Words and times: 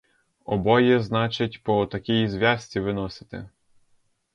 Обоє, 0.45 0.99
значить, 1.01 1.63
по 1.63 1.77
отакій 1.77 2.27
зв'язці 2.27 2.79
виносите? 2.79 3.49